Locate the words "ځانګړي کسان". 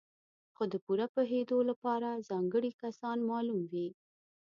2.29-3.17